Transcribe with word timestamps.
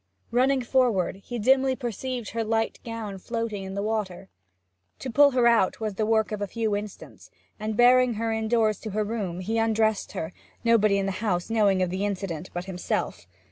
Running 0.31 0.63
forward, 0.63 1.17
he 1.17 1.37
dimly 1.37 1.75
perceived 1.75 2.31
her 2.31 2.43
light 2.43 2.79
gown 2.83 3.19
floating 3.19 3.63
in 3.63 3.75
the 3.75 3.83
water. 3.83 4.29
To 4.97 5.11
pull 5.11 5.29
her 5.29 5.45
out 5.45 5.79
was 5.79 5.93
the 5.93 6.07
work 6.07 6.31
of 6.31 6.41
a 6.41 6.47
few 6.47 6.73
instants, 6.75 7.29
and 7.59 7.77
bearing 7.77 8.15
her 8.15 8.31
indoors 8.33 8.79
to 8.79 8.89
her 8.97 9.03
room, 9.03 9.41
he 9.41 9.59
undressed 9.59 10.13
her, 10.13 10.33
nobody 10.63 10.97
in 10.97 11.05
the 11.05 11.11
house 11.21 11.51
knowing 11.51 11.83
of 11.83 11.91
the 11.91 12.03
incident 12.03 12.49
but 12.51 12.65
himself. 12.65 13.27